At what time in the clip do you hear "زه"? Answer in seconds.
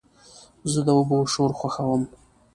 0.71-0.79